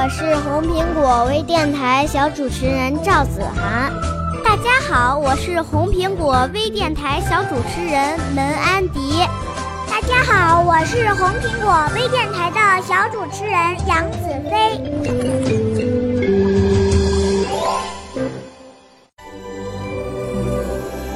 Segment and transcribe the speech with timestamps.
[0.00, 3.92] 我是红苹果微电台小主持人赵子涵。
[4.44, 9.26] 大家好，我是红苹果微电台小主持人门安迪。
[9.90, 13.52] 大家好，我是红苹果微电台的小主持人
[13.88, 14.78] 杨子飞。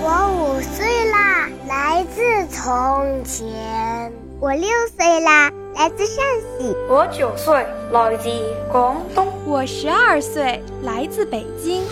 [0.02, 4.12] 我五岁啦，来自从前。
[4.40, 5.52] 我六岁啦。
[5.82, 6.24] 来自陕
[6.60, 8.30] 西，我九岁，来自
[8.70, 11.82] 广东，我十二岁，来自北京。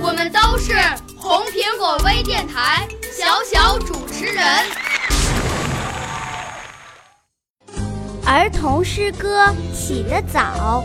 [0.00, 0.74] 我们都是
[1.16, 4.46] 红苹果微电台小小主持人。
[8.24, 10.84] 儿童诗歌起得早，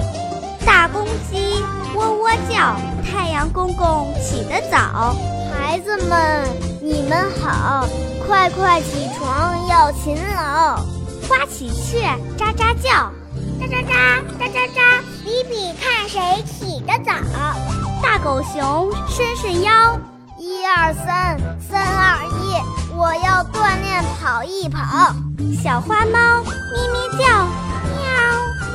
[0.66, 5.16] 大公鸡喔喔叫，太阳公公起得早。
[5.54, 6.44] 孩子们，
[6.82, 7.88] 你们好，
[8.26, 10.84] 快快起床要勤劳。
[11.28, 12.02] 花喜鹊
[12.38, 13.12] 喳喳叫，
[13.60, 17.14] 喳喳喳喳喳喳，比比看谁起得早。
[18.02, 19.98] 大狗熊伸伸腰，
[20.38, 25.14] 一二三，三二一，我要锻炼跑一跑。
[25.64, 27.24] 小花猫咪咪叫，
[27.96, 28.04] 喵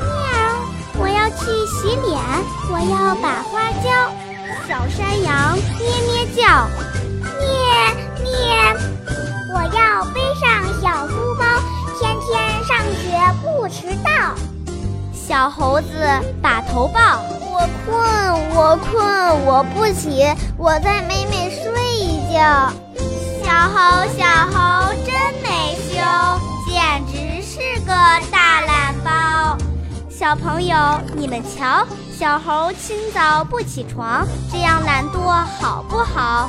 [0.00, 0.26] 喵，
[0.98, 2.18] 我要去洗脸，
[2.70, 3.86] 我要把花浇。
[4.66, 6.68] 小山羊咩咩叫，
[13.68, 14.34] 迟到，
[15.12, 15.86] 小猴子
[16.42, 17.20] 把头抱。
[17.50, 20.24] 我困，我困，我不起，
[20.56, 22.72] 我再美美睡一觉。
[23.44, 26.00] 小猴，小猴真没羞，
[26.66, 27.92] 简直是个
[28.30, 29.58] 大懒包。
[30.08, 30.76] 小朋友，
[31.14, 31.84] 你们瞧，
[32.16, 35.18] 小猴清早不起床，这样懒惰
[35.60, 36.48] 好不好？